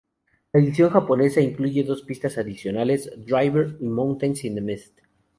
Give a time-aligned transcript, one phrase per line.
[0.51, 4.99] La edición japonesa incluye dos pistas adicionales, "Driver" y "Mountains in the Mist".